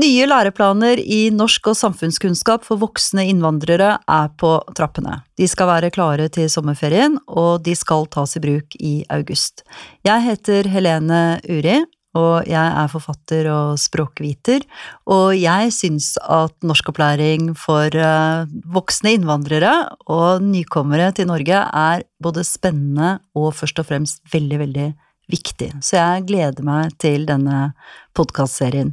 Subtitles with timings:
[0.00, 5.18] Nye læreplaner i norsk og samfunnskunnskap for voksne innvandrere er på trappene.
[5.36, 9.66] De skal være klare til sommerferien, og de skal tas i bruk i august.
[10.08, 11.82] Jeg heter Helene Uri,
[12.16, 14.64] og jeg er forfatter og språkviter,
[15.12, 19.74] og jeg syns at norskopplæring for eh, voksne innvandrere
[20.12, 24.88] og nykommere til Norge er både spennende og først og fremst veldig, veldig
[25.32, 25.70] viktig.
[25.84, 27.70] Så jeg gleder meg til denne
[28.16, 28.92] podkastserien.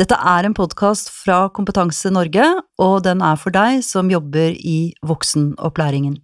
[0.00, 2.46] Dette er en podkast fra Kompetanse Norge,
[2.80, 6.18] og den er for deg som jobber i voksenopplæringen.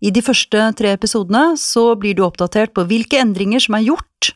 [0.00, 4.32] I de første tre episodene så blir du oppdatert på hvilke endringer som er gjort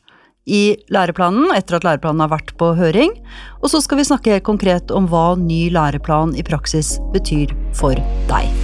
[0.50, 3.14] i læreplanen etter at læreplanen har vært på høring,
[3.60, 7.98] og så skal vi snakke konkret om hva ny læreplan i praksis betyr for
[8.30, 8.59] deg.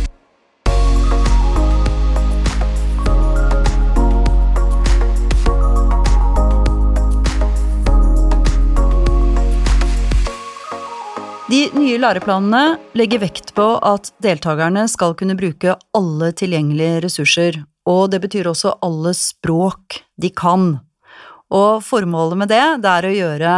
[11.47, 18.11] De nye læreplanene legger vekt på at deltakerne skal kunne bruke alle tilgjengelige ressurser, og
[18.11, 20.73] det betyr også alle språk de kan.
[21.55, 23.55] Og formålet med det, det er å gjøre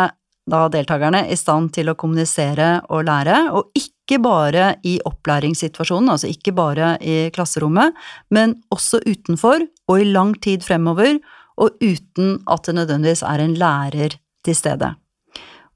[0.53, 6.28] da deltakerne i stand til å kommunisere og lære, og ikke bare i opplæringssituasjonen, altså
[6.28, 7.97] ikke bare i klasserommet,
[8.28, 11.17] men også utenfor og i lang tid fremover,
[11.56, 14.92] og uten at det nødvendigvis er en lærer til stede.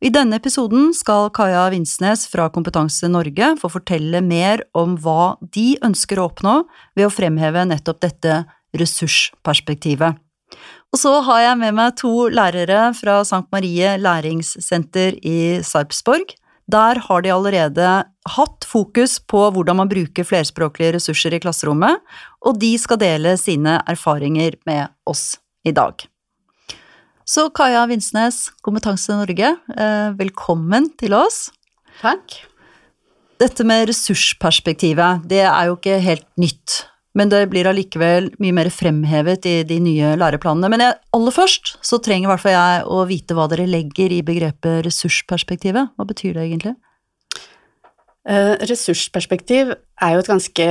[0.03, 5.77] I denne episoden skal Kaja Vinsnes fra Kompetanse Norge få fortelle mer om hva de
[5.87, 6.55] ønsker å oppnå
[6.99, 8.41] ved å fremheve nettopp dette
[8.75, 10.19] ressursperspektivet.
[10.91, 13.47] Og så har jeg med meg to lærere fra St.
[13.55, 16.35] Marie læringssenter i Sarpsborg.
[16.67, 17.95] Der har de allerede
[18.35, 22.03] hatt fokus på hvordan man bruker flerspråklige ressurser i klasserommet,
[22.43, 26.03] og de skal dele sine erfaringer med oss i dag.
[27.23, 31.53] Så Kaja Vinsnes, Kompetanse Norge, eh, velkommen til oss.
[32.01, 32.41] Takk.
[33.39, 36.87] Dette med ressursperspektivet, det er jo ikke helt nytt.
[37.15, 40.71] Men det blir allikevel mye mer fremhevet i de nye læreplanene.
[40.73, 44.11] Men jeg, aller først så trenger i hvert fall jeg å vite hva dere legger
[44.11, 45.93] i begrepet ressursperspektivet.
[45.95, 46.75] Hva betyr det egentlig?
[48.23, 50.67] Uh, ressursperspektiv er jo et ganske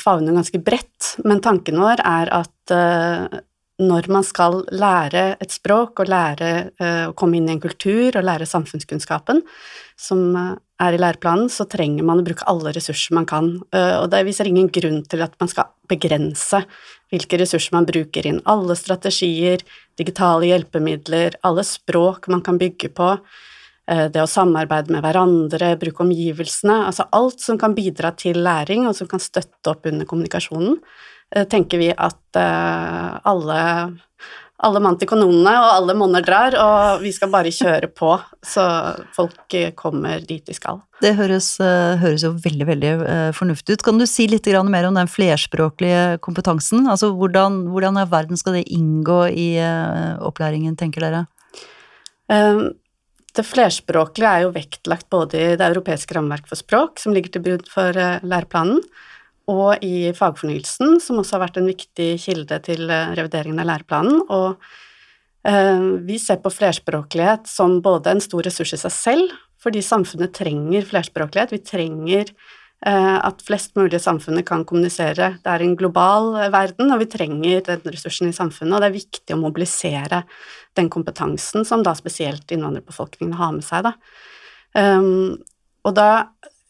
[0.00, 3.40] favner ganske bredt, men tanken vår er at uh,
[3.82, 8.14] når man skal lære et språk og lære uh, å komme inn i en kultur
[8.14, 9.40] og lære samfunnskunnskapen
[9.98, 10.52] som uh,
[10.82, 13.56] er i læreplanen, så trenger man å bruke alle ressurser man kan.
[13.74, 16.62] Uh, og det viser ingen grunn til at man skal begrense
[17.10, 18.38] hvilke ressurser man bruker inn.
[18.50, 19.64] Alle strategier,
[19.98, 23.16] digitale hjelpemidler, alle språk man kan bygge på,
[23.84, 28.94] det å samarbeide med hverandre, bruke omgivelsene, altså alt som kan bidra til læring og
[28.96, 31.13] som kan støtte opp under kommunikasjonen Eh,
[31.50, 33.60] tenker vi at eh, alle,
[34.64, 38.12] alle mann til kanonene og alle monner drar, og vi skal bare kjøre på
[38.46, 38.66] så
[39.16, 40.78] folk kommer dit de skal.
[41.02, 42.92] Det høres, eh, høres jo veldig, veldig
[43.36, 43.86] fornuftig ut.
[43.86, 46.86] Kan du si litt mer om den flerspråklige kompetansen?
[46.86, 49.50] Altså hvordan, hvordan i verden skal det inngå i
[50.22, 51.26] opplæringen, tenker dere?
[53.34, 57.42] Det flerspråklige er jo vektlagt både i det europeiske rammeverket for språk, som ligger til
[57.44, 58.78] grunn for læreplanen,
[59.50, 64.22] og i fagfornyelsen, som også har vært en viktig kilde til eh, revideringen av læreplanen.
[64.32, 64.56] Og
[65.48, 70.34] eh, vi ser på flerspråklighet som både en stor ressurs i seg selv, fordi samfunnet
[70.36, 71.52] trenger flerspråklighet.
[71.52, 75.34] Vi trenger eh, at flest mulig i samfunnet kan kommunisere.
[75.44, 79.00] Det er en global verden, og vi trenger den ressursen i samfunnet, og det er
[79.00, 80.24] viktig å mobilisere
[80.78, 83.90] den kompetansen som da spesielt innvandrerbefolkningen har med seg.
[83.90, 83.94] Da.
[84.74, 85.36] Um,
[85.84, 86.08] og da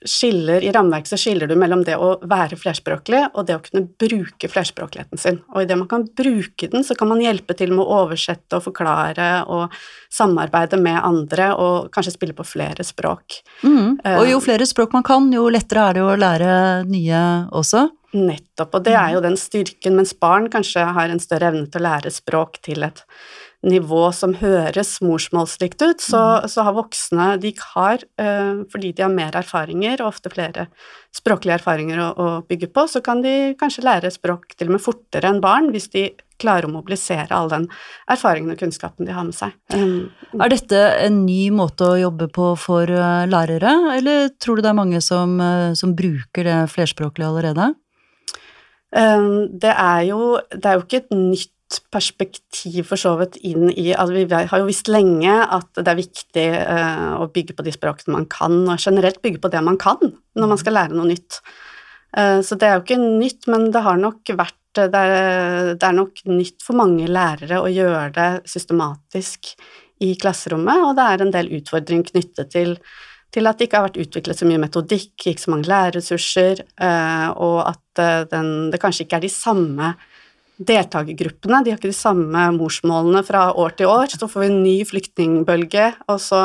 [0.04, 3.87] skiller, I rammeverket så skiller du mellom det å være flerspråklig og det å kunne
[4.00, 5.41] bruke flerspråkligheten sin.
[5.54, 8.66] Og idet man kan bruke den, så kan man hjelpe til med å oversette og
[8.66, 9.75] forklare og
[10.12, 13.41] samarbeide med andre og kanskje spille på flere språk.
[13.65, 14.00] Mm.
[14.19, 16.54] Og jo flere språk man kan, jo lettere er det å lære
[16.91, 17.88] nye også.
[18.15, 21.82] Nettopp, og det er jo den styrken, mens barn kanskje har en større evne til
[21.82, 23.03] å lære språk til et
[23.64, 26.50] nivå som høres morsmålsrikt ut, så, mm.
[26.52, 30.68] så, har voksne de har, uh, fordi de har mer erfaringer og ofte flere
[31.15, 34.84] språklige erfaringer å, å, bygge på, så kan de kanskje lære språk til og med
[34.84, 36.09] fortere enn barn hvis de
[36.41, 37.68] klarer å mobilisere all den
[38.10, 39.54] erfaringen og kunnskapen de har med seg.
[39.72, 44.66] Um, er dette en ny måte å jobbe på for uh, lærere, eller tror du
[44.66, 45.39] det er mange som,
[45.78, 47.72] som bruker det flerspråklige allerede?
[48.94, 51.53] Um, det er jo det er jo ikke et nytt
[51.93, 56.01] perspektiv for så vidt inn i altså Vi har jo visst lenge at det er
[56.01, 59.78] viktig uh, å bygge på de språkene man kan, og generelt bygge på det man
[59.81, 61.41] kan når man skal lære noe nytt.
[62.16, 65.87] Uh, så det er jo ikke nytt, men det har nok vært det er, det
[65.87, 69.53] er, nok nytt for mange lærere å gjøre det systematisk
[70.03, 72.72] i klasserommet, og det er en del utfordring knyttet til,
[73.31, 77.28] til at det ikke har vært utviklet så mye metodikk, ikke så mange lærerressurser, eh,
[77.39, 78.03] og at
[78.33, 79.93] den, det kanskje ikke er de samme
[80.62, 84.12] deltakergruppene, de har ikke de samme morsmålene fra år til år.
[84.15, 86.42] Så får vi en ny flyktningbølge, og så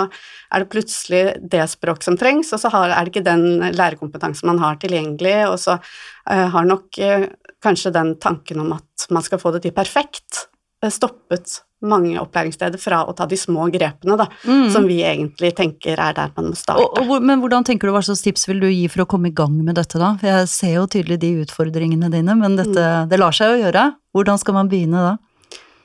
[0.50, 1.24] er det plutselig
[1.54, 5.60] det språk som trengs, og så er det ikke den lærerkompetansen man har tilgjengelig, og
[5.62, 7.28] så uh, har nok uh,
[7.62, 10.49] kanskje den tanken om at man skal få det til perfekt,
[10.88, 14.66] stoppet mange opplæringssteder fra å ta de små grepene, da, mm.
[14.74, 16.84] som vi egentlig tenker er der man må starte.
[16.84, 19.32] Og, og, men hvordan tenker du, hva slags tips vil du gi for å komme
[19.32, 20.14] i gang med dette, da?
[20.20, 23.10] For jeg ser jo tydelig de utfordringene dine, men dette, mm.
[23.12, 23.90] det lar seg jo gjøre.
[24.16, 25.16] Hvordan skal man begynne da?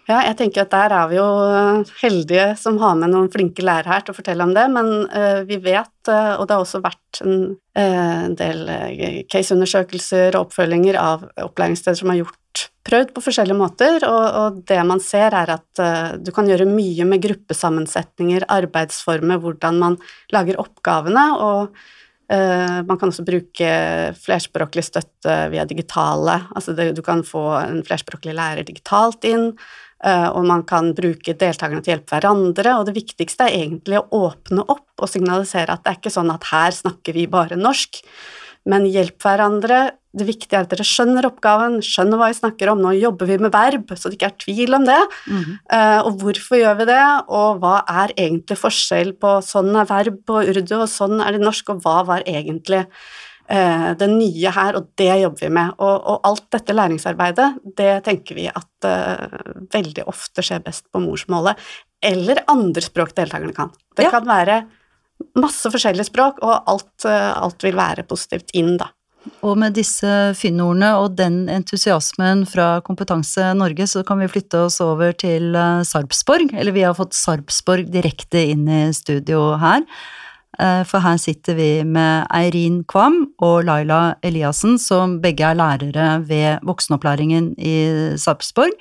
[0.04, 1.26] Ja, jeg tenker at der er vi jo
[2.02, 5.40] heldige som har med noen flinke lærere her til å fortelle om det, men uh,
[5.48, 8.68] vi vet, uh, og det har også vært en, uh, del
[9.32, 12.36] caseundersøkelser og oppfølginger av opplæringssteder som har gjort
[12.84, 15.82] prøvd på forskjellige måter, og, og det man ser, er at
[16.20, 19.96] du kan gjøre mye med gruppesammensetninger, arbeidsformer, hvordan man
[20.34, 21.78] lager oppgavene, og
[22.34, 23.70] man kan også bruke
[24.16, 29.50] flerspråklig støtte via digitale, altså det, du kan få en flerspråklig lærer digitalt inn,
[30.04, 34.00] uh, og man kan bruke deltakerne til å hjelpe hverandre, og det viktigste er egentlig
[34.00, 37.58] å åpne opp og signalisere at det er ikke sånn at her snakker vi bare
[37.60, 38.02] norsk,
[38.70, 39.80] men hjelp hverandre.
[40.14, 43.38] Det viktige er at dere skjønner oppgaven, skjønner hva vi snakker om, nå jobber vi
[43.42, 45.00] med verb, så det ikke er tvil om det.
[45.26, 45.42] Mm.
[45.72, 47.02] Uh, og hvorfor gjør vi det,
[47.34, 47.74] og hva
[48.04, 51.82] er egentlig forskjell på sånn er verb på urdu, og sånn er det norsk, og
[51.84, 55.74] hva var egentlig uh, det nye her, og det jobber vi med.
[55.80, 57.50] Og, og, alt dette læringsarbeidet,
[57.82, 61.58] det tenker vi at uh, veldig ofte skjer best på morsmålet,
[62.04, 63.74] eller andre språk deltakerne kan.
[63.98, 64.14] Det ja.
[64.14, 64.62] kan være
[65.38, 68.90] masse forskjellige språk, og alt, uh, alt vil være positivt inn, da.
[69.40, 74.82] Og med disse finnordene og den entusiasmen fra Kompetanse Norge, så kan vi flytte oss
[74.84, 75.56] over til
[75.88, 76.52] Sarpsborg.
[76.52, 79.80] Eller vi har fått Sarpsborg direkte inn i studio her.
[80.60, 86.08] Eh, for her sitter vi med Eirin Kvam og Laila Eliassen, som begge er lærere
[86.28, 87.74] ved voksenopplæringen i
[88.20, 88.74] Sarpsborg.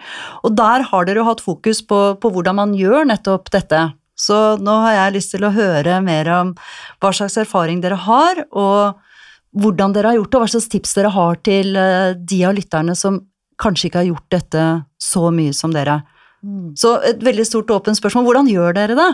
[0.43, 3.87] Og der har dere hatt fokus på, på, hvordan man gjør nettopp dette.
[4.19, 6.53] Så nå har jeg lyst til å høre mer om
[7.01, 8.99] hva slags erfaring dere har, og
[9.57, 12.55] hvordan dere har gjort det, og hva slags tips dere har til eh, de av
[12.57, 13.21] lytterne som
[13.61, 14.65] kanskje ikke har gjort dette
[15.01, 16.01] så mye som dere.
[16.43, 16.73] Mm.
[16.77, 18.25] Så et veldig stort åpent spørsmål.
[18.27, 19.09] Hvordan gjør dere det?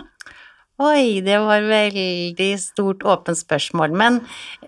[0.80, 3.92] Oi, det var veldig stort åpent spørsmål.
[4.00, 4.22] Men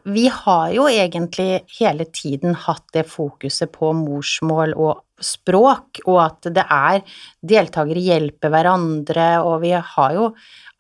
[0.03, 6.49] vi har jo egentlig hele tiden hatt det fokuset på morsmål og språk, og at
[6.51, 6.99] det er
[7.47, 10.27] deltakere hjelper hverandre, og vi har jo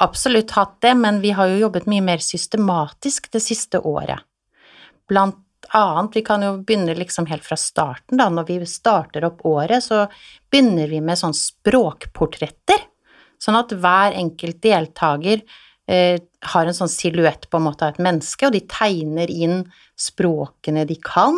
[0.03, 4.19] absolutt hatt det, men vi har jo jobbet mye mer systematisk det siste året.
[5.07, 5.39] Blant
[5.71, 8.27] annet, vi kan jo begynne liksom helt fra starten, da.
[8.27, 10.09] Når vi starter opp året, så
[10.51, 12.90] begynner vi med sånn språkportretter
[13.41, 15.41] Sånn at hver enkelt deltaker
[15.89, 16.19] eh,
[16.53, 19.63] har en sånn silhuett på en måte av et menneske, og de tegner inn
[19.99, 21.37] språkene de kan.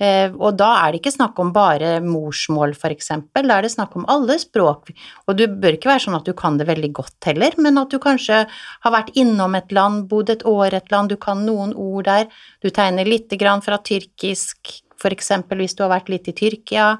[0.00, 3.96] Eh, og da er det ikke snakk om bare morsmål, eksempel, da er det snakk
[4.00, 4.92] om alle språk.
[5.28, 7.92] Og du bør ikke være sånn at du kan det veldig godt heller, men at
[7.92, 11.76] du kanskje har vært innom et land, bodd et år et land, du kan noen
[11.76, 12.30] ord der,
[12.64, 16.90] du tegner lite grann fra tyrkisk, eksempel hvis du har vært litt i Tyrkia.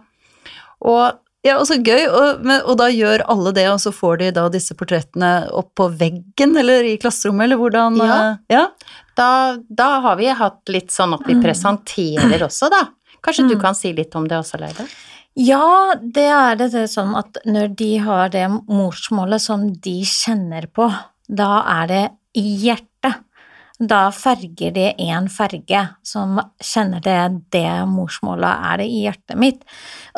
[0.89, 4.31] Og ja, og så gøy, og, og, da gjør alle det, og så får de
[4.37, 8.17] da disse portrettene opp på veggen eller i klasserommet, eller hvordan Ja.
[8.17, 8.65] Eh, ja?
[9.17, 9.29] Da,
[9.69, 11.45] da, har vi hatt litt sånn at vi mm.
[11.45, 12.87] presenterer også, da.
[13.25, 13.49] Kanskje mm.
[13.53, 14.87] du kan si litt om det også, Leide?
[15.41, 20.67] Ja, det er det, det sånn at når de har det morsmålet som de kjenner
[20.73, 20.89] på,
[21.29, 21.51] da
[21.81, 22.05] er det
[22.37, 23.25] i hjertet
[23.81, 27.21] da farger det én farge som kjenner det
[27.55, 29.65] det morsmålet er det i hjertet mitt.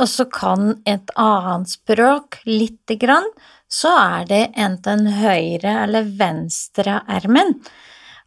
[0.03, 3.29] Og så kan et annet språk lite grann,
[3.71, 7.55] så er det enten høyre eller venstre ermen.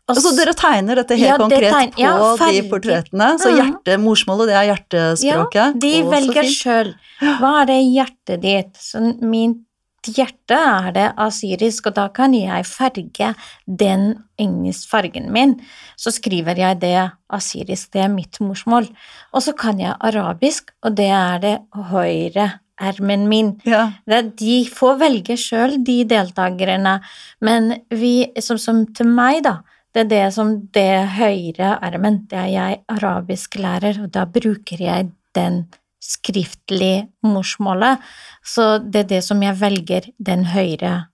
[0.06, 3.30] Og så dere tegner dette helt ja, konkret tegner, på ja, de portrettene?
[3.42, 3.56] Så mm.
[3.58, 5.62] hjerte, morsmålet, det er hjertespråket?
[5.62, 6.92] Ja, de velger sjøl.
[7.42, 8.76] Hva er det i hjertet ditt?
[8.78, 9.58] Så min
[10.08, 13.32] hjerte er det asyrisk, og da kan jeg farge
[13.66, 14.06] den
[14.42, 15.58] engelskfargen min.
[15.98, 16.98] Så skriver jeg det
[17.34, 18.90] asyrisk, det er mitt morsmål.
[19.34, 21.56] Og så kan jeg arabisk, og det er det
[21.92, 23.54] høyre ermen min.
[23.66, 23.90] Ja.
[24.06, 27.00] De får velge sjøl, de deltakerne,
[27.42, 29.60] men vi, som, som, til meg, da,
[29.96, 34.82] det er det som det høyre ermen, det er jeg arabisk lærer, og da bruker
[34.84, 35.64] jeg den
[36.06, 38.04] skriftlig morsmålet.
[38.46, 41.06] Så det er det som jeg velger, den høyre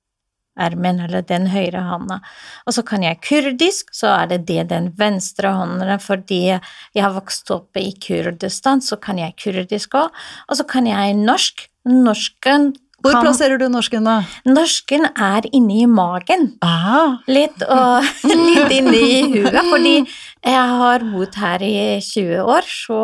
[0.60, 2.20] ermen, eller den høyre hånda.
[2.68, 7.16] Og så kan jeg kurdisk, så er det det den venstre hånden, fordi jeg har
[7.16, 10.24] vokst opp i Kurdistan, så kan jeg kurdisk òg.
[10.50, 11.68] Og så kan jeg norsk.
[11.82, 14.20] Norsken Hvor plasserer du norsken, da?
[14.46, 16.52] Norsken er inni magen.
[16.62, 17.24] Aha.
[17.26, 19.96] Litt, og, litt inni huet, fordi
[20.42, 23.00] jeg har bodd her i 20 år, så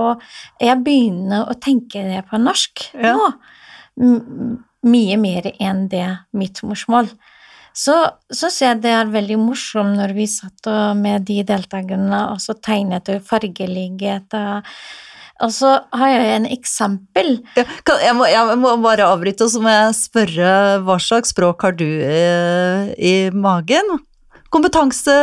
[0.61, 3.13] jeg begynner å tenke det på norsk Ja.
[3.13, 3.27] nå.
[4.87, 7.09] Mye mer enn det mitt morsmål.
[7.77, 7.93] Så
[8.33, 13.09] syns jeg det er veldig morsomt når vi satt med de deltakerne og så tegnet
[13.13, 14.33] og fargelighet.
[14.33, 14.71] Og,
[15.45, 17.35] og så har jeg en eksempel.
[17.57, 20.51] ja, kan, jeg, må, jeg må bare avbryte, og så må jeg spørre
[20.87, 22.21] hva slags språk har du i,
[22.97, 23.97] i magen?
[24.53, 25.13] Kompetanse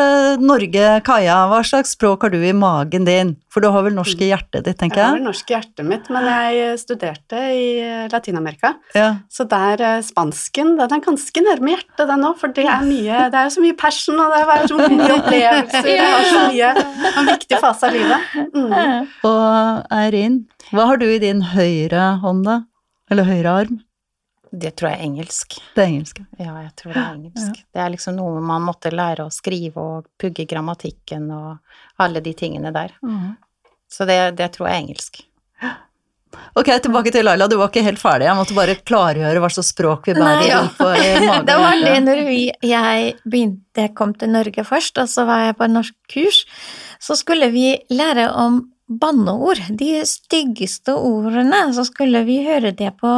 [0.42, 3.30] Norge, Kaja, hva slags språk har du i magen din?
[3.52, 5.54] For du har vel norsk i hjertet ditt, tenker Jeg Jeg har vel norsk i
[5.54, 7.68] hjertet mitt, men jeg studerte i
[8.12, 8.74] Latin-Amerika.
[8.96, 9.08] Ja.
[9.32, 13.22] Så der eh, spansken, den er ganske nærme hjertet den òg, for det er mye
[13.32, 16.44] Det er jo så mye passion, og det er så mye opplevelser, det er så
[16.50, 16.74] mye
[17.14, 18.36] En viktig fase av livet.
[18.52, 19.08] Mm.
[19.30, 20.38] Og Eirin,
[20.74, 22.60] hva har du i din høyre hånd, da?
[23.12, 23.83] Eller høyre arm?
[24.54, 25.56] Det tror jeg er engelsk.
[25.74, 26.20] Det er engelsk.
[26.38, 27.62] Ja, jeg tror det er engelsk.
[27.74, 32.34] Det er liksom noe man måtte lære å skrive og pugge grammatikken og alle de
[32.38, 32.94] tingene der.
[33.90, 35.24] Så det, det tror jeg er engelsk.
[36.54, 38.26] Ok, tilbake til Laila, du var ikke helt ferdig.
[38.28, 40.52] Jeg måtte bare klargjøre hva slags språk vi bærer Nei.
[40.52, 41.46] rundt på i magen.
[41.48, 45.48] Det var det når vi, jeg begynte, jeg kom til Norge først, og så var
[45.48, 46.44] jeg på norsk kurs.
[47.02, 53.12] så skulle vi lære om banneord, de styggeste ordene, så skulle vi høre det på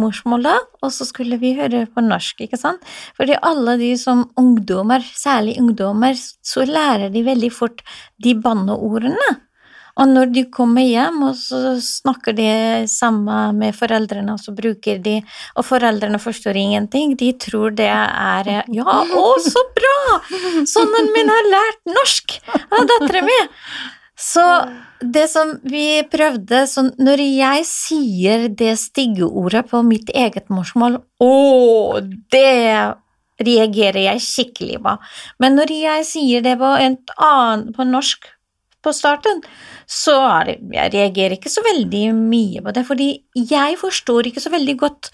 [0.00, 2.80] morsmålet, og så skulle vi høre det på norsk, ikke sant?
[3.18, 7.84] Fordi alle de som ungdommer, særlig ungdommer, så lærer de veldig fort
[8.22, 9.36] de banneordene.
[10.00, 12.48] Og når de kommer hjem, og så snakker de
[12.88, 15.18] sammen med foreldrene, og så bruker de
[15.58, 19.96] Og foreldrene forstår ingenting, de tror det er Ja, å, så bra!
[20.64, 22.38] Sønnen min har lært norsk
[22.70, 23.50] av datteren min!
[24.20, 24.44] Så
[25.00, 31.30] det som vi prøvde så Når jeg sier det stiggeordet på mitt eget morsmål Å,
[32.04, 32.50] det
[33.40, 34.92] reagerer jeg skikkelig på.
[35.40, 38.28] Men når jeg sier det på, en annen, på norsk
[38.84, 39.40] på starten,
[39.88, 44.52] så det, jeg reagerer ikke så veldig mye på det, fordi jeg forstår ikke så
[44.52, 45.10] veldig godt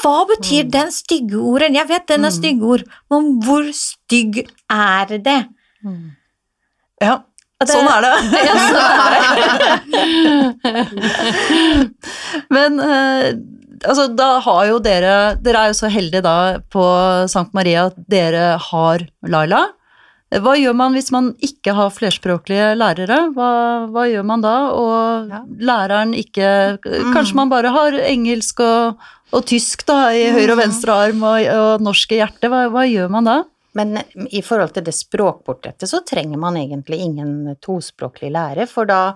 [0.00, 1.74] hva betyr den stygge ordet?
[1.76, 2.36] Jeg vet den er Mm.
[2.38, 5.40] stygge ord, men hvor stygg er det?
[7.02, 7.31] Ja, Og
[7.66, 8.14] det- sånn er det.
[8.48, 10.82] Ja, sånn er det.
[12.52, 13.28] Men eh,
[13.88, 16.36] altså, da har jo dere Dere er jo så heldige da
[16.72, 16.82] på
[17.32, 19.64] Sankt Maria at dere har Laila.
[20.32, 23.18] Hva gjør man hvis man ikke har flerspråklige lærere?
[23.36, 23.48] Hva,
[23.92, 24.54] hva gjør man da?
[24.72, 25.42] Og Ja.
[25.60, 26.78] læreren ikke
[27.12, 28.96] Kanskje man bare har engelsk og,
[29.32, 32.48] og tysk da, i høyre og venstre arm og, og norsk i hjertet.
[32.48, 33.36] Hva, hva gjør man da?
[33.72, 33.98] Men
[34.28, 39.14] i forhold til det språkportrettet så trenger man egentlig ingen tospråklig lærer, for da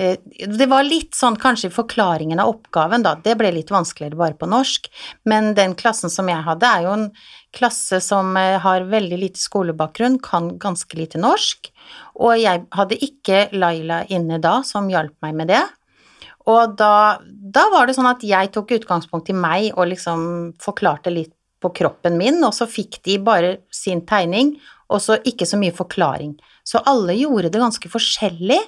[0.00, 3.16] eh, Det var litt sånn kanskje i forklaringen av oppgaven, da.
[3.24, 4.88] Det ble litt vanskeligere bare på norsk.
[5.28, 7.08] Men den klassen som jeg hadde, er jo en
[7.56, 11.72] klasse som eh, har veldig lite skolebakgrunn, kan ganske lite norsk.
[12.24, 15.64] Og jeg hadde ikke Laila inne da, som hjalp meg med det.
[16.48, 20.22] Og da, da var det sånn at jeg tok utgangspunkt i meg og liksom
[20.62, 24.56] forklarte litt på kroppen min, og så fikk de bare sin tegning,
[24.88, 26.36] og så ikke så mye forklaring.
[26.64, 28.60] Så alle gjorde det ganske forskjellig,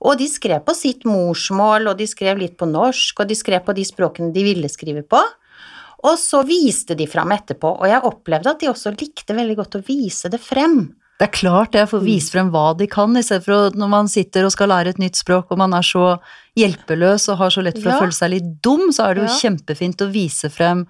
[0.00, 3.64] og de skrev på sitt morsmål, og de skrev litt på norsk, og de skrev
[3.66, 5.20] på de språkene de ville skrive på.
[6.06, 9.80] Og så viste de fram etterpå, og jeg opplevde at de også likte veldig godt
[9.80, 10.94] å vise det frem.
[11.18, 13.62] Det er klart det, for å vise frem hva de kan, i stedet for å,
[13.74, 16.20] når man sitter og skal lære et nytt språk og man er så
[16.54, 17.96] hjelpeløs og har så lett for Ja.
[17.96, 19.40] å føle seg litt dum, så er det jo Ja.
[19.42, 20.86] kjempefint å vise frem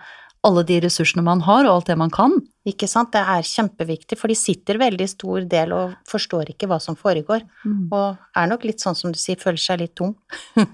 [0.47, 2.35] alle de ressursene man har, og alt det man kan.
[2.69, 3.11] Ikke sant?
[3.15, 7.43] Det er kjempeviktig, for de sitter veldig stor del og forstår ikke hva som foregår,
[7.67, 10.15] og er nok litt sånn som du sier, føler seg litt tung.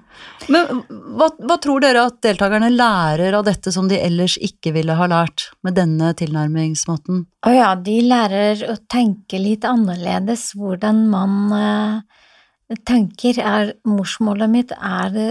[0.52, 4.98] Men hva, hva tror dere at deltakerne lærer av dette som de ellers ikke ville
[4.98, 7.24] ha lært, med denne tilnærmingsmåten?
[7.46, 13.40] Å ja, de lærer å tenke litt annerledes, hvordan man eh, tenker.
[13.40, 15.30] Er morsmålet mitt, er det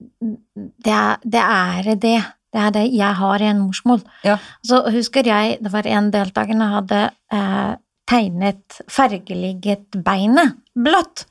[0.00, 2.18] det er, det er det.
[2.50, 2.86] Det er det.
[2.90, 4.02] Jeg har i en morsmål.
[4.26, 4.36] Ja.
[4.66, 7.02] Så husker jeg, det var en deltaker som hadde
[7.32, 7.72] eh,
[8.10, 11.26] tegnet, fargeligget beinet blått,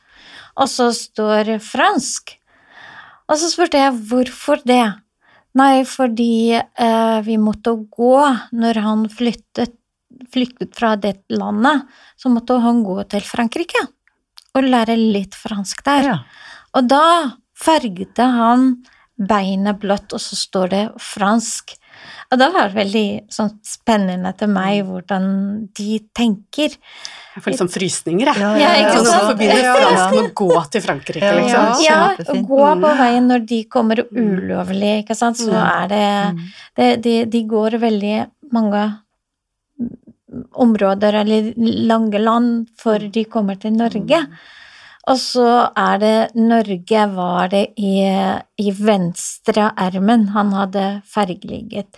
[0.60, 2.38] og så står fransk.
[3.30, 4.86] Og så spurte jeg hvorfor det.
[5.60, 8.16] Nei, fordi eh, vi måtte gå
[8.56, 9.76] når han flyttet,
[10.34, 11.88] flyktet fra det landet,
[12.20, 13.82] så måtte han gå til Frankrike
[14.58, 16.10] og lære litt fransk der.
[16.14, 16.18] Ja.
[16.78, 17.04] Og da
[17.60, 18.72] farget han
[19.20, 21.76] beinet blått, og så står det fransk.
[22.32, 25.26] Og det var veldig sånn spennende til meg hvordan
[25.76, 26.76] de tenker.
[27.36, 28.40] Jeg får litt sånn frysninger, jeg.
[28.40, 29.28] Ja, ja, ja, Sånn sant?
[29.32, 31.84] forbinder fransk med å gå til Frankrike, liksom.
[31.84, 32.48] Ja, kjempefint.
[32.48, 32.98] gå på Mm.
[33.02, 35.84] veien når de kommer ulovlig, ikke sant, så Mm.
[35.84, 36.40] er det, Mm.
[36.78, 39.00] det de, de går veldig mange
[40.54, 44.28] områder eller lange land før de kommer til Norge.
[45.10, 48.04] Og så er det Norge var det i,
[48.62, 51.98] i venstre ermen han hadde fergeligget.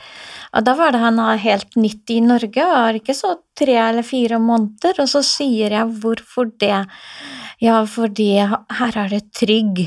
[0.56, 4.08] Og da var det han var helt nytt i Norge, var ikke så tre eller
[4.08, 6.86] fire måneder, og så sier jeg hvorfor det?
[7.62, 9.84] Ja, fordi her er det trygg.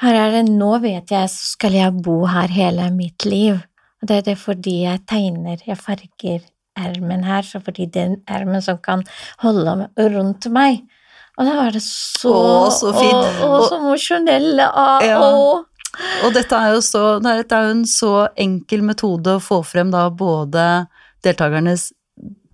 [0.00, 3.58] Her er det nå vet jeg, så skal jeg bo her hele mitt liv.
[4.00, 6.46] Og det er det fordi jeg tegner, jeg farger
[6.78, 9.02] ermen her, så fordi det er en ermen som kan
[9.42, 10.86] holde rundt meg.
[11.38, 13.42] Og da var det så Å, så fint.
[13.46, 14.70] Å, så emosjonelle.
[15.06, 15.18] Ja.
[15.22, 15.60] Å.
[16.26, 19.92] Og dette er jo så, dette er jo en så enkel metode å få frem
[19.94, 20.64] da både
[21.24, 21.92] deltakernes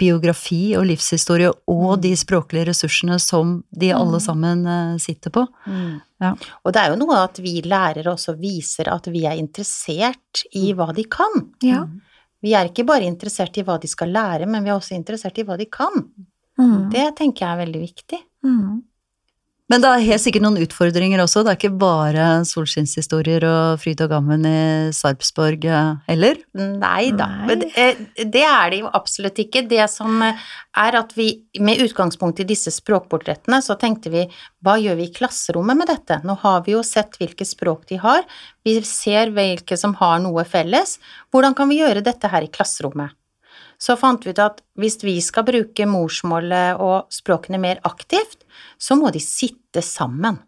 [0.00, 5.44] biografi og livshistorie og de språklige ressursene som de alle sammen eh, sitter på.
[6.20, 6.32] Ja.
[6.64, 10.72] Og det er jo noe at vi lærere også viser at vi er interessert i
[10.76, 11.46] hva de kan.
[11.64, 11.86] ja.
[12.44, 15.38] Vi er ikke bare interessert i hva de skal lære, men vi er også interessert
[15.40, 15.94] i hva de kan.
[16.60, 16.90] Mm.
[16.92, 18.18] Det tenker jeg er veldig viktig.
[18.44, 18.82] Mm.
[19.72, 21.40] Men det er helt sikkert noen utfordringer også.
[21.40, 26.36] Det er ikke bare solskinnshistorier og fryd og gammen i Sarpsborg eh, heller.
[26.52, 27.56] Nei da, Nei.
[27.62, 29.64] det- det er det jo absolutt ikke.
[29.66, 34.26] Det som er at vi, med utgangspunkt i disse språkportrettene, så tenkte vi
[34.62, 36.20] hva gjør vi i klasserommet med dette?
[36.28, 38.22] Nå har vi jo sett hvilke språk de har,
[38.68, 40.98] vi ser hvilke som har noe felles.
[41.32, 43.16] Hvordan kan vi gjøre dette her i klasserommet?
[43.84, 48.46] Så fant vi ut at hvis vi skal bruke morsmålet og språkene mer aktivt,
[48.80, 50.38] så må de sitte sammen.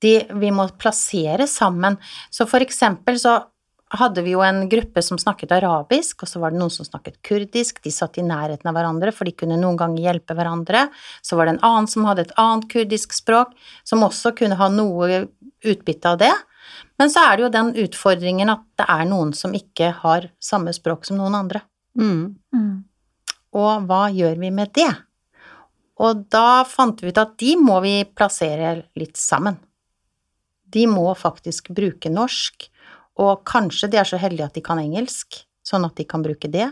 [0.00, 1.98] De, vi må plassere sammen.
[2.32, 3.42] Så for eksempel så
[4.00, 7.18] hadde vi jo en gruppe som snakket arabisk, og så var det noen som snakket
[7.26, 7.82] kurdisk.
[7.84, 10.86] De satt i nærheten av hverandre, for de kunne noen ganger hjelpe hverandre.
[11.26, 13.52] Så var det en annen som hadde et annet kurdisk språk,
[13.84, 15.26] som også kunne ha noe
[15.66, 16.32] utbytte av det.
[17.02, 20.72] Men så er det jo den utfordringen at det er noen som ikke har samme
[20.76, 21.64] språk som noen andre.
[21.98, 22.36] Mm.
[22.54, 22.84] Mm.
[23.58, 24.90] Og hva gjør vi med det?
[26.00, 29.58] Og da fant vi ut at de må vi plassere litt sammen.
[30.70, 32.68] De må faktisk bruke norsk,
[33.20, 36.48] og kanskje de er så heldige at de kan engelsk, sånn at de kan bruke
[36.48, 36.70] det.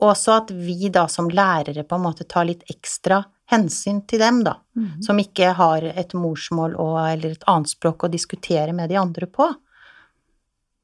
[0.00, 4.42] Også at vi da som lærere på en måte tar litt ekstra hensyn til dem,
[4.44, 5.02] da, Mm.
[5.02, 9.26] som ikke har et morsmål og, eller et annet språk å diskutere med de andre
[9.26, 9.48] på.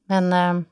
[0.09, 0.65] Men eh,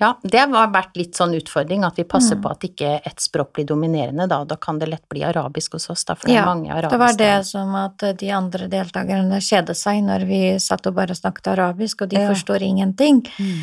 [0.00, 2.42] ja, det har vært litt sånn utfordring at vi passer Mm.
[2.42, 4.44] på at ikke ett språk blir dominerende, da.
[4.44, 6.90] Da kan det lett bli arabisk hos oss, da, for det er Ja, mange arabiske.
[6.90, 11.14] Det var det som at de andre deltakerne kjedet seg når vi satt og bare
[11.14, 12.28] snakket arabisk, og de Ja.
[12.32, 13.22] forstår ingenting.
[13.38, 13.62] Mm.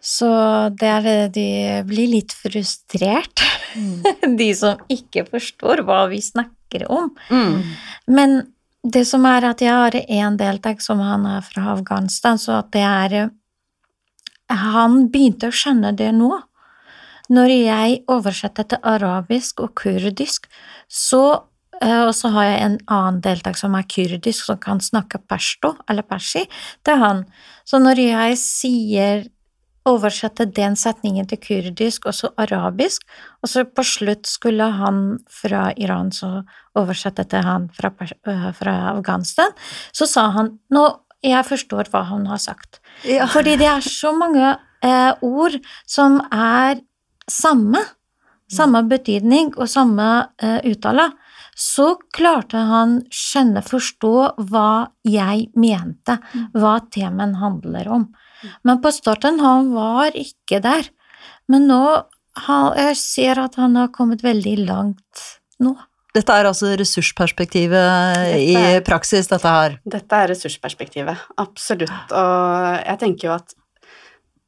[0.00, 0.28] Så
[0.76, 3.42] det er, de blir litt frustrert,
[4.38, 7.12] de som ikke forstår hva vi snakker om.
[7.30, 7.62] Mm.
[8.08, 8.34] Men
[8.82, 12.72] det som er at jeg har en deltaker som han er fra Afghanistan, så at
[12.72, 13.30] det er
[14.52, 16.32] Han begynte å skjønne det nå.
[17.32, 20.48] Når jeg oversetter til arabisk og kurdisk,
[20.88, 21.22] så
[21.80, 25.76] eh, Og så har jeg en annen deltaker som er kurdisk, som kan snakke pashto,
[25.88, 26.44] eller persi,
[26.84, 27.24] til han.
[27.64, 29.24] Så når jeg sier
[29.88, 33.02] oversette den setningen til kurdisk og så arabisk,
[33.42, 36.42] og så på slutt skulle han fra Iran så
[36.78, 39.50] oversette til han fra, øh, fra Afghanistan,
[39.92, 40.86] så sa han nå
[41.22, 42.80] jeg forstår hva han har sagt.
[43.06, 43.28] Ja.
[43.30, 45.58] Fordi det er så mange eh, ord
[45.88, 46.82] som er
[47.30, 47.82] samme,
[48.50, 50.08] samme betydning og samme
[50.42, 51.10] eh, uttale.
[51.58, 54.14] Så klarte han skjønne, forstå
[54.48, 56.16] hva jeg mente,
[56.56, 58.08] hva temaen handler om.
[58.66, 60.88] Men på starten han var ikke der.
[61.52, 61.84] Men nå
[62.32, 65.24] jeg ser at han har kommet veldig langt
[65.60, 65.74] nå.
[66.12, 69.78] Dette er altså ressursperspektivet i Dette er- praksis, dette her.
[69.88, 72.12] Dette er ressursperspektivet, absolutt.
[72.12, 73.54] Og jeg tenker jo at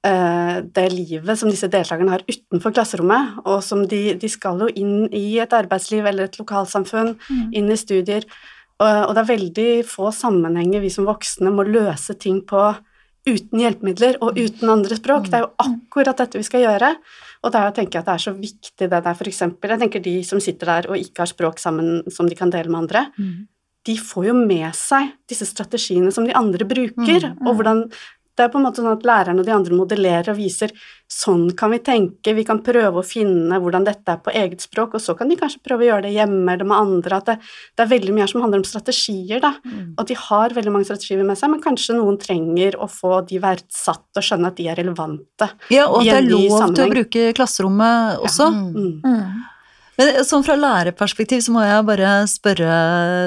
[0.05, 4.69] uh, det livet som disse deltakerne har utenfor klasserommet, og som de, de skal jo
[4.77, 7.15] inn i et arbeidsliv eller et lokalsamfunn,
[7.57, 8.29] inn i studier,
[8.83, 12.75] og, og det er veldig få sammenhenger vi som voksne må løse ting på
[13.25, 15.31] uten hjelpemidler og uten andre språk.
[15.31, 16.93] Det er jo akkurat dette vi skal gjøre.
[17.45, 20.15] Og der tenker jeg at det er så viktig det der, eksempel, jeg tenker de
[20.25, 23.07] som sitter der og ikke har språk sammen som de kan dele med andre,
[23.85, 27.47] de får jo med seg disse strategiene som de andre bruker, Mm, mm.
[27.47, 27.83] og hvordan
[28.35, 30.73] Det er på en måte sånn at læreren og de andre modellerer og viser
[31.15, 34.97] sånn kan vi tenke, vi kan prøve å finne hvordan dette er på eget språk,
[34.97, 37.21] og så kan de kanskje prøve å gjøre det hjemme eller med andre.
[37.21, 37.37] At det,
[37.77, 39.55] det er veldig mye her som handler om strategier, da.
[39.63, 39.95] Mm.
[39.95, 43.41] Og de har veldig mange strategier med seg, men kanskje noen trenger å få de
[43.45, 45.51] verdsatt og skjønne at de er relevante.
[45.71, 48.51] Ja, og at det er lov til å bruke klasserommet også.
[48.51, 48.63] Ja.
[48.75, 48.95] Mm.
[49.05, 49.51] Mm.
[49.95, 52.77] Men sånn fra lærerperspektiv så må jeg bare spørre,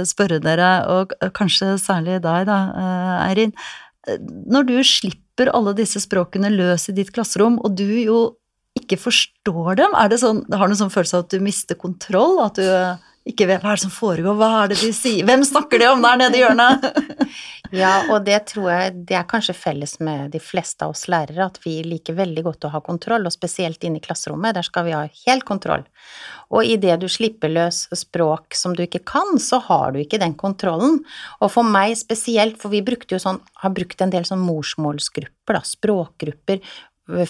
[0.10, 3.54] spørre dere, og kanskje særlig deg da, eh, Eirin.
[4.08, 8.20] Når du slipper alle disse språkene løs i ditt klasserom, og du jo
[8.78, 11.78] ikke forstår dem, er det sånn, har du en sånn følelse av at du mister
[11.80, 12.38] kontroll?
[12.46, 12.68] At du
[13.28, 15.90] ikke vet hva er det som foregår, hva er det de sier, hvem snakker de
[15.92, 16.88] om der nede i hjørnet?
[17.76, 21.50] Ja, og det tror jeg det er kanskje felles med de fleste av oss lærere,
[21.50, 24.86] at vi liker veldig godt å ha kontroll, og spesielt inne i klasserommet, der skal
[24.88, 25.84] vi ha helt kontroll.
[26.48, 30.38] Og idet du slipper løs språk som du ikke kan, så har du ikke den
[30.40, 31.02] kontrollen.
[31.42, 35.60] Og for meg spesielt, for vi brukte jo sånn, har brukt en del sånn morsmålsgrupper,
[35.60, 36.64] da, språkgrupper,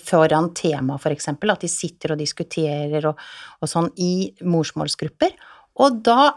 [0.02, 3.20] foran tema, for eksempel, at de sitter og diskuterer og,
[3.62, 5.36] og sånn i morsmålsgrupper.
[5.84, 6.32] Og da,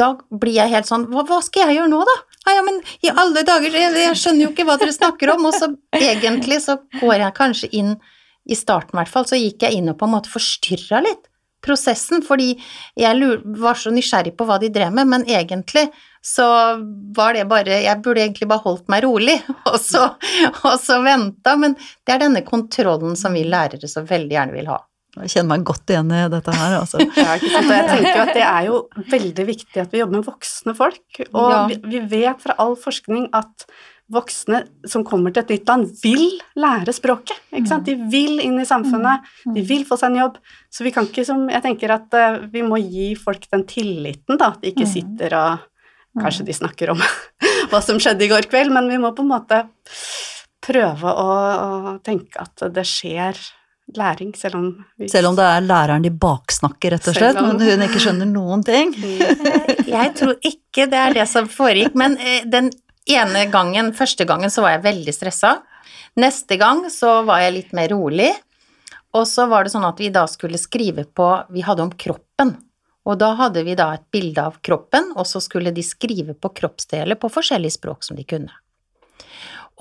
[0.00, 2.18] da blir jeg helt sånn hva, hva skal jeg gjøre nå, da?
[2.50, 5.44] Ja, men i alle dager, jeg, jeg skjønner jo ikke hva dere snakker om.
[5.50, 7.94] Og så egentlig så går jeg kanskje inn,
[8.42, 11.28] i starten i hvert fall, så gikk jeg inn og på en måte forstyrra litt
[11.62, 12.56] prosessen, fordi
[12.98, 15.86] jeg var så nysgjerrig på hva de drev med, men egentlig
[16.22, 16.46] så
[17.16, 19.38] var det bare Jeg burde egentlig bare holdt meg rolig,
[19.70, 20.08] og så,
[20.62, 24.70] og så venta, men det er denne kontrollen som vi lærere så veldig gjerne vil
[24.70, 24.80] ha.
[25.12, 27.00] Jeg kjenner meg godt igjen i dette her, altså.
[27.20, 27.68] Ja, ikke sant?
[27.68, 28.76] Og jeg tenker jo at det er jo
[29.12, 31.02] veldig viktig at vi jobber med voksne folk.
[31.32, 31.64] Og Ja.
[31.68, 33.66] vi, vi vet fra all forskning at
[34.12, 36.24] voksne som kommer til et nytt land, vil
[36.60, 37.36] lære språket.
[37.52, 37.86] Ikke sant?
[37.88, 40.40] De vil inn i samfunnet, de vil få seg en jobb.
[40.72, 44.36] Så vi kan ikke som Jeg tenker at eh, vi må gi folk den tilliten,
[44.40, 44.50] da.
[44.56, 45.68] At de ikke sitter og
[46.12, 46.98] Kanskje de snakker om
[47.72, 49.62] hva som skjedde i går kveld, men vi må på en måte
[50.62, 53.38] prøve å, å tenke at det skjer
[53.96, 54.66] læring, selv om
[54.98, 58.00] vi Selv om det er læreren de baksnakker, rett og slett, om- men hun ikke
[58.00, 58.94] skjønner noen ting.
[59.92, 62.70] Jeg tror ikke det er det som foregikk, men eh, den
[63.10, 65.56] ene gangen, første gangen, så var jeg veldig stressa.
[66.16, 68.30] Neste gang så var jeg litt mer rolig,
[69.12, 72.54] og så var det sånn at vi da skulle skrive på Vi hadde om kroppen,
[73.04, 76.52] og da hadde vi da et bilde av kroppen, og så skulle de skrive på
[76.54, 78.52] kroppsdeler på forskjellige språk som de kunne.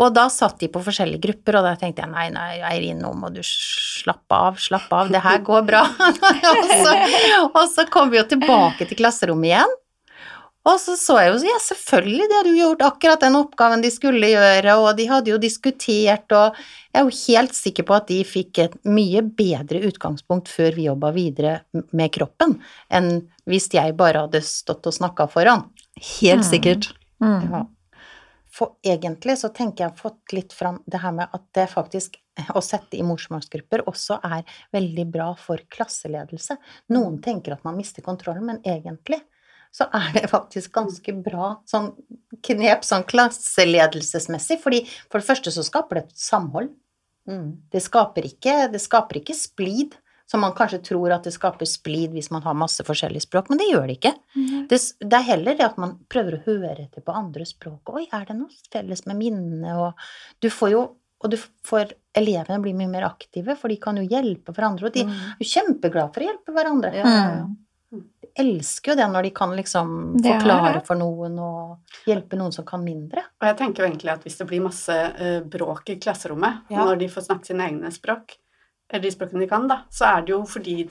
[0.02, 3.12] Og da satt de på forskjellige grupper, og da tenkte jeg nei, nei, Eirin, nå
[3.18, 5.84] må du slappe av, slappe av, det her går bra.
[6.54, 6.96] og, så,
[7.52, 9.78] og så kom vi jo tilbake til klasserommet igjen,
[10.70, 13.90] og så så jeg jo, ja selvfølgelig, de hadde jo gjort akkurat den oppgaven de
[13.94, 16.60] skulle gjøre, og de hadde jo diskutert, og
[16.92, 20.86] jeg er jo helt sikker på at de fikk et mye bedre utgangspunkt før vi
[20.86, 21.56] jobba videre
[21.98, 22.60] med kroppen,
[22.94, 23.10] enn
[23.50, 25.66] hvis jeg bare hadde stått og snakka foran.
[26.20, 26.92] Helt sikkert.
[27.24, 27.42] Mm.
[27.50, 27.66] Ja.
[28.52, 32.18] For egentlig så tenker jeg fått litt fram det her med at det faktisk
[32.56, 34.44] å sette i morsmålsgrupper også er
[34.76, 36.58] veldig bra for klasseledelse.
[36.92, 39.22] Noen tenker at man mister kontrollen, men egentlig
[39.72, 41.94] så er det faktisk ganske bra sånn
[42.44, 46.74] knep sånn klasseledelsesmessig, fordi for det første så skaper det et samhold.
[47.72, 49.96] Det skaper ikke, det skaper ikke splid,
[50.32, 53.60] som man kanskje tror at det skaper splid hvis man har masse forskjellige språk, men
[53.60, 54.14] det gjør det ikke.
[54.72, 57.92] Det, det er heller det at man prøver å høre etter på andre språk.
[57.92, 59.76] Oi, er det noe felles med minnene?
[59.76, 60.08] Og
[60.40, 60.84] du får jo
[61.22, 64.90] og du får elevene blir mye mer aktive, for de kan jo hjelpe hverandre.
[64.90, 67.04] Og de er jo kjempeglade for å hjelpe hverandre.
[67.06, 67.52] Mm.
[68.24, 72.56] De elsker jo det når de kan liksom Det forklare for noen og hjelpe noen
[72.56, 73.28] som kan mindre.
[73.38, 76.88] Og jeg tenker jo egentlig at hvis det blir masse eh, bråk i klasserommet Ja.
[76.88, 78.40] når de får snakke sine egne språk,
[79.00, 80.90] de språkene de kan, da, så er det jo fordi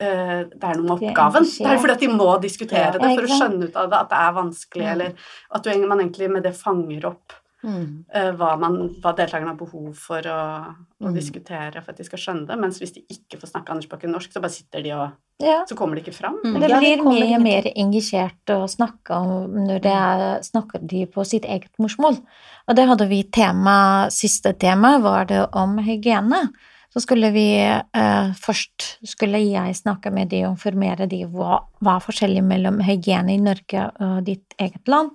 [0.00, 1.44] eh, det er noe med De er oppgaven.
[1.44, 2.90] Det er fordi at de må diskutere Ja.
[2.92, 4.92] det for å skjønne ut av det, at det er vanskelig, Mm.
[4.92, 5.12] eller
[5.54, 8.04] at du, man egentlig med det fanger opp Mm.
[8.14, 11.14] eh, hva, man, hva deltakerne har behov for å, å Mm.
[11.14, 12.56] diskutere for at de skal skjønne det.
[12.58, 15.10] Mens hvis de ikke får snakke språk norsk, så bare sitter de og
[15.42, 15.64] Ja.
[15.66, 16.36] Så kommer de ikke fram.
[16.44, 16.60] Mm.
[16.60, 17.42] Det Ja, det blir mye ingenting.
[17.42, 22.20] mer engasjert å snakke om når det er, snakker de på sitt eget morsmål.
[22.68, 26.50] Og det hadde vi tema, siste tema var det om hygiene.
[26.90, 31.96] Så skulle vi eh, først skulle jeg snakke med de og informere de hva, hva
[31.96, 35.14] er forskjellig mellom hygiene i Norge og ditt eget land.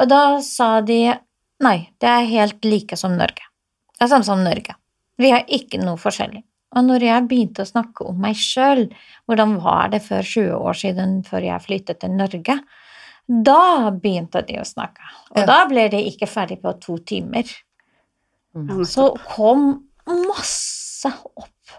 [0.00, 1.00] Og da sa de
[1.64, 3.48] nei, det er helt like som Norge.
[3.96, 4.76] Det er samme som Norge.
[5.20, 6.42] Vi har ikke noe forskjellig.
[6.76, 8.84] Og når jeg begynte å snakke om meg sjøl,
[9.26, 12.60] hvordan var det før 20 år siden, før jeg flyttet til Norge,
[13.50, 15.02] da begynte de å snakke.
[15.32, 15.46] Og Ja.
[15.46, 17.44] da ble de ikke ferdig på to timer.
[18.54, 18.84] Mm.
[18.84, 21.76] Så kom masse opp.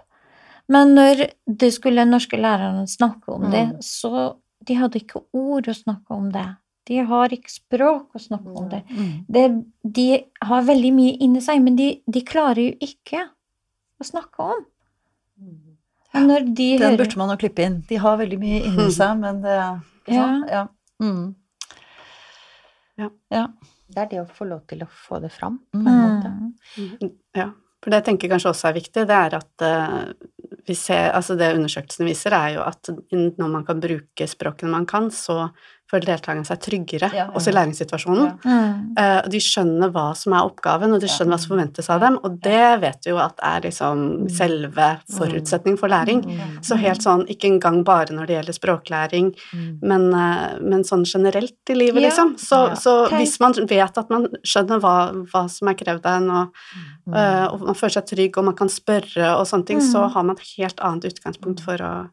[0.70, 3.82] Men når de skulle norske lærerne snakke om det, Mm.
[3.82, 6.46] så de hadde ikke ord å snakke om det.
[6.86, 8.84] De har ikke språk å snakke om det.
[8.90, 9.26] Mm.
[9.30, 9.66] det.
[9.84, 13.30] De har veldig mye inni seg, men de, de klarer jo ikke
[14.02, 14.66] å snakke om.
[16.14, 17.84] Ja, når de Den hører burde man jo klippe inn.
[17.88, 19.58] De har veldig mye inni seg, men det
[20.08, 20.26] ikke Ja.
[20.26, 20.50] sant?
[20.50, 20.68] ja.
[21.02, 21.36] Mm.
[23.32, 23.48] Ja.
[23.92, 26.32] Det er det å få lov til å få det fram, på en måte.
[26.78, 27.12] Mm.
[27.36, 27.50] Ja,
[27.82, 30.14] for det jeg tenker kanskje også er viktig, det er at eh,
[30.68, 34.86] vi ser, altså det undersøkelsene viser, er jo at når man kan bruke språkene man
[34.90, 35.50] kan, så
[35.92, 37.28] føler deltakerne seg tryggere, Ja, ja.
[37.36, 38.26] også i læringssituasjonen.
[38.46, 38.52] Ja.
[38.52, 38.98] Mm.
[38.98, 42.18] Eh, de skjønner hva som er oppgaven, og de skjønner hva som forventes av dem,
[42.24, 46.24] og det vet vi jo at er liksom selve forutsetningen for læring.
[46.26, 46.58] Mm.
[46.64, 49.80] Så helt sånn, ikke engang bare når det gjelder språklæring, Mm.
[49.82, 52.38] men, eh, men sånn generelt i livet, liksom.
[52.40, 54.96] Så, så hvis man vet at man skjønner hva,
[55.32, 56.48] hva som er krevd av en, og,
[57.08, 57.16] Mm.
[57.16, 60.12] eh, og man føler seg trygg, og man kan spørre og sånne ting, så Mm.
[60.14, 62.10] har man et helt annet utgangspunkt for å.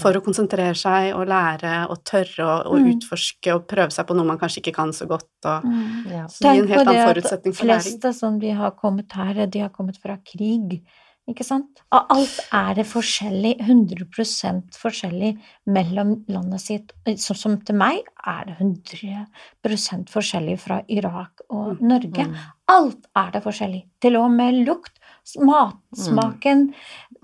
[0.00, 2.90] For å konsentrere seg og lære og tørre å, Mm.
[2.94, 5.28] utforske og prøve seg på noe man kanskje ikke kan så godt.
[5.44, 6.10] Og, Mm.
[6.10, 6.26] Ja.
[6.26, 7.82] det Tenk en på helt det annen at forutsetning for læring.
[8.00, 10.82] fleste som de har kommet her, de har kommet fra krig.
[11.26, 11.80] Ikke sant?
[11.90, 16.92] Og alt er det forskjellig, 100 forskjellig mellom landet sitt.
[17.06, 22.26] Sånn som til meg er det 100% forskjellig fra Irak og Norge.
[22.28, 22.34] Mm.
[22.68, 23.84] Alt er det forskjellig.
[24.02, 24.98] Til og med lukt,
[25.38, 26.74] matsmaken,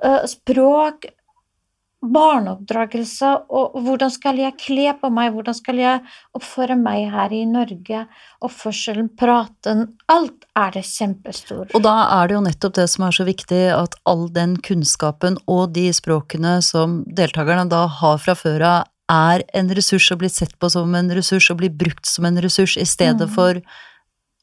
[0.02, 1.04] øh, språk,
[2.00, 6.00] barneoppdragelse, og hvordan skal jeg kle på meg, hvordan skal jeg
[6.36, 8.06] oppføre meg her i Norge,
[8.40, 11.66] oppførselen, praten, alt er det kjempestor.
[11.76, 15.36] Og da er det jo nettopp det som er så viktig, at all den kunnskapen
[15.46, 20.30] og de språkene som deltakerne da har fra før av, er en ressurs og blir
[20.30, 23.34] sett på som en ressurs og blir brukt som en ressurs, i stedet Mm.
[23.34, 23.60] for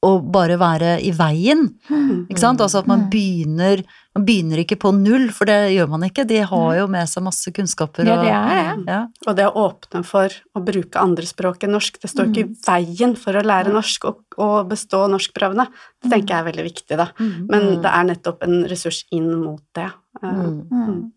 [0.05, 1.73] å bare være i veien.
[1.89, 2.27] Mm.
[2.29, 2.59] Ikke sant?
[2.61, 3.09] Altså at man Mm.
[3.11, 3.83] begynner
[4.17, 6.25] Man begynner ikke på null, for det gjør man ikke.
[6.25, 8.03] De har jo med seg masse kunnskaper.
[8.03, 8.85] Ja, og- det er det.
[8.87, 9.07] Ja.
[9.27, 12.55] Og det å åpne for å bruke andre språk enn norsk, det står ikke i
[12.65, 15.67] veien for å lære norsk og, og bestå norskprøvene.
[16.01, 17.11] Det tenker jeg er veldig viktig, da.
[17.19, 17.45] Mm.
[17.47, 17.81] Men Mm.
[17.83, 19.91] det er nettopp en ressurs inn mot det.
[20.23, 21.11] Eh, Mm.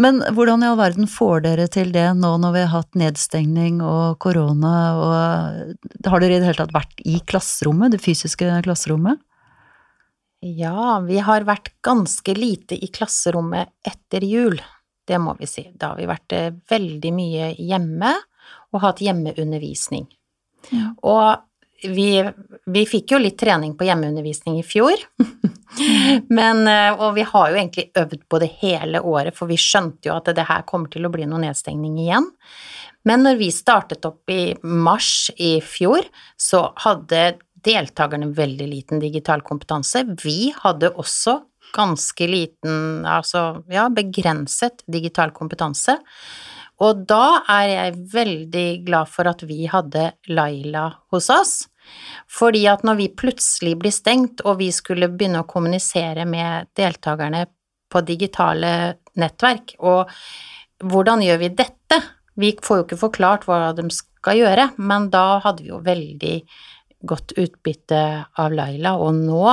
[0.00, 3.82] Men hvordan i all verden får dere til det nå når vi har hatt nedstengning
[3.84, 9.20] og korona, og har dere i det hele tatt vært i klasserommet, det fysiske klasserommet?
[10.40, 14.56] Ja, vi har vært ganske lite i klasserommet etter jul,
[15.04, 15.66] det må vi si.
[15.76, 18.14] Da har vi vært eh, veldig mye hjemme
[18.72, 20.06] og hatt hjemmeundervisning.
[20.72, 20.94] Ja.
[21.04, 21.44] Og
[21.82, 22.08] vi,
[22.66, 25.00] vi fikk jo litt trening på hjemmeundervisning i fjor,
[26.38, 30.10] men, eh, og vi har jo egentlig øvd på det hele året, for vi skjønte
[30.10, 32.28] jo at det her kommer til å bli noe nedstengning igjen.
[33.08, 36.04] Men når vi startet opp i mars i fjor,
[36.36, 40.04] så hadde deltakerne veldig liten digital kompetanse.
[40.20, 41.40] Vi hadde også
[41.74, 45.96] ganske liten, altså ja, begrenset digital kompetanse.
[46.80, 51.54] Og da er jeg veldig glad for at vi hadde Laila hos oss.
[52.30, 57.44] Fordi at når vi plutselig blir stengt, og vi skulle begynne å kommunisere med deltakerne
[57.90, 58.72] på digitale
[59.18, 60.10] nettverk, og
[60.86, 62.00] hvordan gjør vi dette?
[62.40, 66.36] Vi får jo ikke forklart hva de skal gjøre, men da hadde vi jo veldig
[67.10, 68.00] godt utbytte
[68.40, 69.44] av Laila, og nå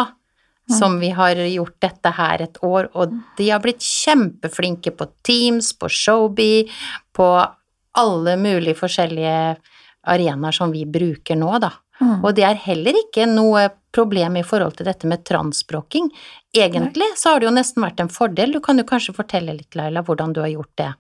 [0.74, 5.72] som vi har gjort dette her et år, og de har blitt kjempeflinke på Teams,
[5.80, 6.68] på Showbie,
[7.16, 7.30] på
[7.98, 9.58] alle mulige forskjellige
[10.08, 11.72] arenaer som vi bruker nå, da.
[11.98, 12.20] Mm.
[12.22, 16.12] Og det er heller ikke noe problem i forhold til dette med transspråking.
[16.54, 18.54] Egentlig så har det jo nesten vært en fordel.
[18.54, 20.92] Du kan jo kanskje fortelle litt, Laila, hvordan du har gjort det.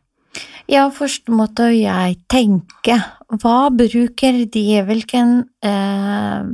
[0.67, 2.97] Ja, først måtte jeg tenke,
[3.41, 6.49] hva bruker de, hvilken eh,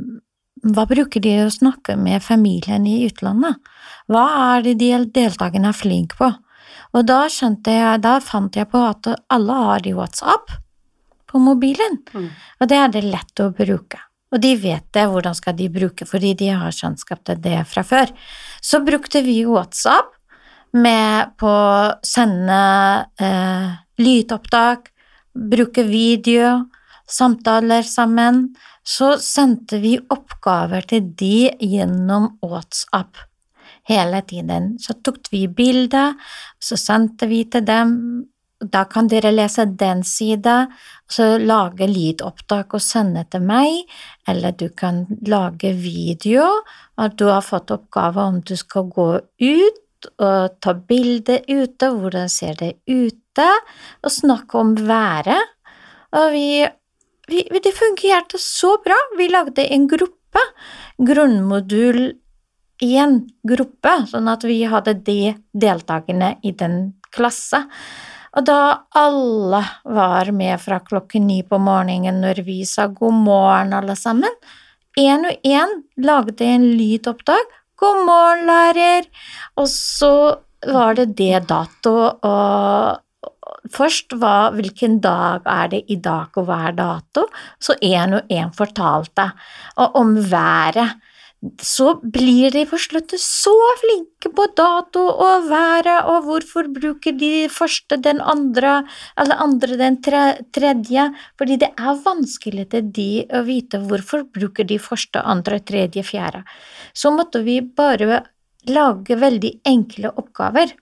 [0.64, 3.58] Hva bruker de å snakke med familien i utlandet?
[4.08, 4.24] Hva
[4.56, 6.30] er det de deltakerne er flinke på?
[6.94, 10.54] Og da skjønte jeg, da fant jeg på at alle har i WhatsApp
[11.28, 12.30] på mobilen, Mm.
[12.60, 13.98] og det er det lett å bruke.
[14.32, 17.82] Og de vet det, hvordan skal de bruke, fordi de har kjennskap til det fra
[17.82, 18.10] før.
[18.62, 20.14] Så brukte vi WhatsApp
[20.72, 24.90] med på å sende eh, lydopptak,
[25.34, 26.64] bruke video,
[27.10, 28.48] samtaler sammen.
[28.84, 33.16] Så sendte vi oppgaver til de gjennom WhatsApp
[33.88, 34.74] hele tiden.
[34.80, 36.12] Så tok vi bilde,
[36.60, 37.92] så sendte vi til dem.
[38.64, 40.68] Da kan dere lese den sida,
[41.10, 43.82] så lage lydopptak og sende til meg,
[44.30, 46.46] eller du kan lage video,
[46.96, 52.30] at du har fått oppgave om du skal gå ut og ta bilde ute, hvordan
[52.32, 53.50] ser det ute,
[54.04, 55.52] og snakke om været.
[56.14, 56.64] Og vi,
[57.28, 58.96] vi Det fungerte så bra.
[59.18, 60.42] Vi lagde en gruppe,
[60.98, 62.12] grunnmodul
[62.82, 67.62] én gruppe, sånn at vi hadde de deltakerne i den klasse.
[68.34, 73.74] Og da alle var med fra klokken ni på morgenen når vi sa god morgen,
[73.76, 74.32] alle sammen,
[74.98, 77.60] én og én lagde en lydopptak.
[77.78, 79.06] God morgen, lærer!
[79.58, 80.14] Og så
[80.66, 83.03] var det det dato, og
[83.72, 87.26] først hva, hvilken dag er det i dag, og hva er dato?
[87.62, 89.30] Så én og én fortalte
[89.80, 91.00] og om været.
[91.60, 97.50] Så blir de på slutten så flinke på dato og været, og hvorfor bruker de
[97.52, 98.78] første den andre,
[99.20, 100.22] eller andre den tre,
[100.56, 101.10] tredje?
[101.36, 106.46] Fordi det er vanskelig til de å vite hvorfor bruker de første, andre, tredje, fjerde.
[106.96, 108.22] Så måtte vi bare
[108.64, 110.72] lage veldig enkle oppgaver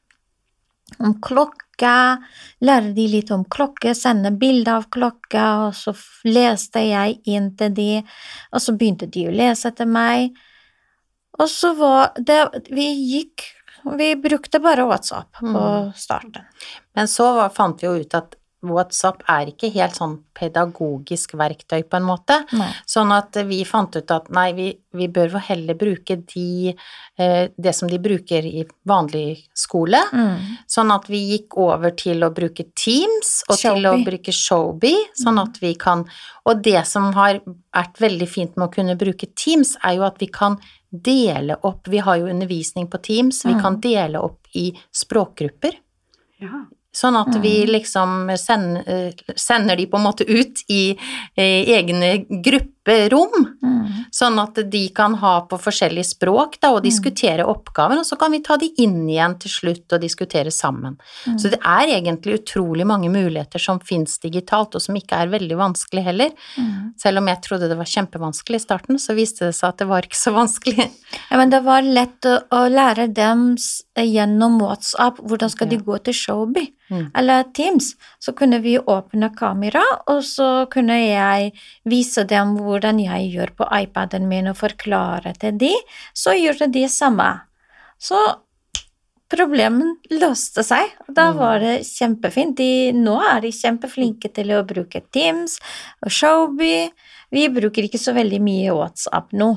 [1.03, 1.16] om
[1.83, 2.23] klokke,
[2.62, 7.73] lære de litt om klokke, sende bilde av klokke, og så leste jeg inn til
[7.75, 8.03] de,
[8.53, 10.33] og så begynte de å lese til meg.
[11.40, 13.42] Og så var det Vi gikk
[13.97, 15.92] Vi brukte bare WhatsApp på Mm.
[15.97, 16.45] starten.
[16.95, 21.83] Men så var, fant vi jo ut at WhatsApp er ikke helt sånn pedagogisk verktøy,
[21.88, 22.37] på en måte.
[22.55, 22.68] Nei.
[22.87, 26.75] Sånn at vi fant ut at nei, vi, vi bør jo heller bruke de,
[27.18, 29.98] eh, det som de bruker i vanlig skole.
[30.12, 30.37] Mm.
[30.70, 35.40] Sånn at vi gikk over til å bruke Teams og til å bruke Showbie, sånn
[35.42, 36.07] at vi kan
[36.44, 37.38] Og det som har
[37.72, 40.57] vært veldig fint med å kunne bruke Teams, er jo at vi kan
[40.90, 43.62] dele opp Vi har jo undervisning på Teams, vi Mm.
[43.62, 45.72] kan dele opp i språkgrupper.
[46.40, 46.66] Ja.
[46.94, 47.70] Sånn at vi Mm.
[47.72, 50.96] liksom sender, eh, sender de på en måte ut i
[51.37, 52.26] i egne
[52.85, 54.05] grupperom, Mm.
[54.12, 56.90] sånn at de kan ha på forskjellige språk da, og Mm.
[56.90, 60.99] diskutere oppgaven, og så kan vi ta de inn igjen til slutt og diskutere sammen.
[61.27, 61.38] Mm.
[61.38, 65.57] Så det er egentlig utrolig mange muligheter som fins digitalt, og som ikke er veldig
[65.57, 66.31] vanskelig heller.
[66.57, 66.92] Mm.
[66.99, 69.88] Selv om jeg trodde det var kjempevanskelig i starten, så viste det seg at det
[69.88, 70.90] var ikke så vanskelig.
[71.31, 73.57] Ja, men det var lett å, å lære dem
[73.97, 75.83] gjennom WhatsApp hvordan skal de Ja.
[75.83, 77.11] gå til Showbie Mm.
[77.14, 77.95] eller Teams.
[78.21, 81.53] Så kunne vi åpne kamera, og så kunne jeg
[81.87, 85.72] vise dem hvordan jeg gjør på iPaden min og forklare til de,
[86.16, 87.28] så gjør de samme.
[88.02, 88.18] Så
[89.32, 91.38] problemet løste seg, da Mm.
[91.38, 92.56] var det kjempefint.
[92.56, 95.58] De, nå er de kjempeflinke til å bruke Teams
[96.04, 96.90] og Showbie.
[97.32, 99.54] Vi bruker ikke så veldig mye WhatsApp nå.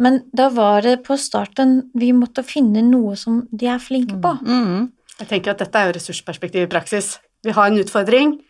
[0.00, 4.32] Men da var det på starten vi måtte finne noe som de er flinke på.
[4.42, 4.90] Mm.
[5.20, 7.18] Jeg tenker at dette er jo ressursperspektiv i praksis.
[7.44, 8.40] Vi har en utfordring.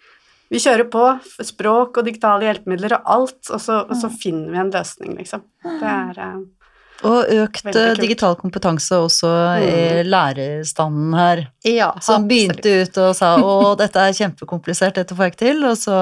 [0.51, 1.03] Vi kjører på
[1.47, 5.45] språk og digitale hjelpemidler og alt, og så, og så finner vi en løsning, liksom.
[5.63, 6.41] Det er eh,
[7.07, 9.31] Og økt eh, digital kompetanse også
[9.63, 11.45] i lærerstanden her.
[11.65, 15.63] Ja, Som begynte ut og sa å, dette er kjempekomplisert, dette får jeg ikke til,
[15.71, 15.97] og så,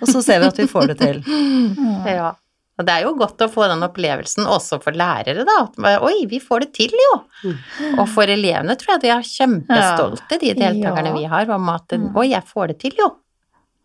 [0.00, 1.20] og så ser vi at vi får det til.
[1.26, 2.06] Mm.
[2.14, 2.32] Ja.
[2.74, 5.58] Og det er jo godt å få den opplevelsen også for lærere, da.
[6.02, 7.12] Oi, vi får det til, jo!
[7.46, 8.00] Mm.
[8.02, 11.14] Og for elevene tror jeg de er kjempestolte, de deltakerne Ja.
[11.14, 12.08] vi har, om at Mm.
[12.18, 13.12] oi, jeg får det til, jo.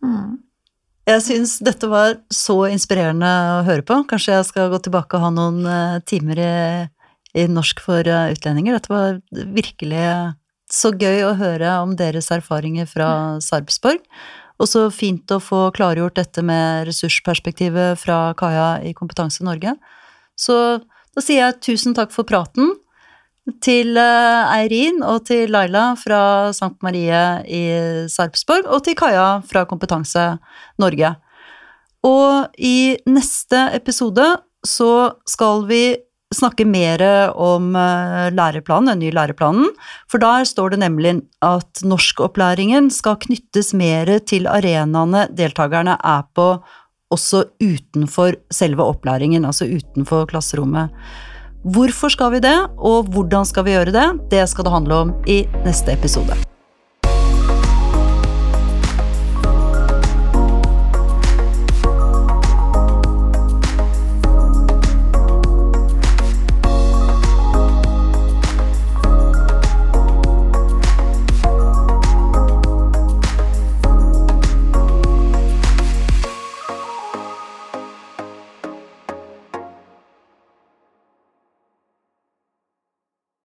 [0.05, 0.37] Mm.
[1.09, 4.03] Jeg syns dette var så inspirerende å høre på.
[4.09, 6.51] Kanskje jeg skal gå tilbake og ha noen eh, timer i,
[7.41, 8.77] i norsk for eh, utlendinger.
[8.77, 9.17] Dette var
[9.55, 10.03] virkelig
[10.69, 13.09] så gøy å høre om deres erfaringer fra
[13.41, 14.03] Sarpsborg.
[14.59, 19.73] Og så fint å få klargjort dette med ressursperspektivet fra Kaja i Kompetanse Norge.
[20.37, 20.55] Så
[21.15, 22.75] da sier jeg tusen takk for praten
[23.63, 26.21] til eh, Eirin og til Laila fra
[26.55, 27.63] Sankt Marie i
[28.11, 30.31] Sarpsborg, og til Kaja fra Kompetanse
[30.81, 31.15] Norge.
[32.07, 34.27] Og i neste episode
[34.65, 34.93] så
[35.27, 35.83] skal vi
[36.35, 37.01] snakke mer
[37.33, 39.71] om eh, læreplanen, den nye læreplanen,
[40.11, 46.51] for der står det nemlig at norskopplæringen skal knyttes mer til arenaene deltakerne er på
[47.09, 50.93] også utenfor selve opplæringen, altså utenfor klasserommet.
[51.63, 54.07] Hvorfor skal vi det, og hvordan skal vi gjøre det?
[54.31, 56.37] Det skal det handle om i neste episode.